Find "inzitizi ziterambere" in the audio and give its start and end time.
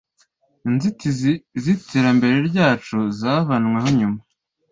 0.67-2.35